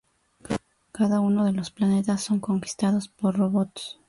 Cada 0.91 1.19
uno 1.19 1.45
de 1.45 1.51
Los 1.51 1.69
planetas 1.69 2.23
son 2.23 2.39
conquistados 2.39 3.07
por 3.07 3.37
robots. 3.37 3.99